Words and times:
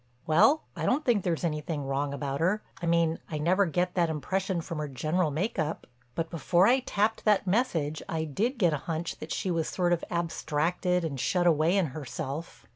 "Well, 0.25 0.63
I 0.75 0.87
don't 0.87 1.05
think 1.05 1.21
there's 1.21 1.43
anything 1.43 1.83
wrong 1.85 2.11
about 2.11 2.39
her—I 2.39 2.87
mean 2.87 3.19
I'd 3.29 3.43
never 3.43 3.67
get 3.67 3.93
that 3.93 4.09
impression 4.09 4.59
from 4.59 4.79
her 4.79 4.87
general 4.87 5.29
make 5.29 5.59
up. 5.59 5.85
But 6.15 6.31
before 6.31 6.65
I 6.65 6.79
tapped 6.79 7.23
that 7.25 7.45
message, 7.45 8.01
I 8.09 8.23
did 8.23 8.57
get 8.57 8.73
a 8.73 8.77
hunch 8.89 9.19
that 9.19 9.31
she 9.31 9.51
was 9.51 9.69
sort 9.69 9.93
of 9.93 10.03
abstracted 10.09 11.05
and 11.05 11.19
shut 11.19 11.45
away 11.45 11.77
in 11.77 11.85
herself. 11.93 12.65